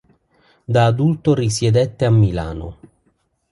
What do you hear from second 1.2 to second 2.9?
risiedette a Milano.